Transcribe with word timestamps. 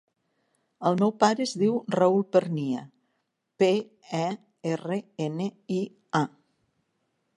El 0.89 0.95
meu 1.01 1.11
pare 1.23 1.43
es 1.47 1.51
diu 1.63 1.75
Raül 1.97 2.25
Pernia: 2.35 2.81
pe, 3.65 3.69
e, 4.21 4.25
erra, 4.73 4.99
ena, 5.27 5.51
i, 5.79 5.81
a. 6.23 6.25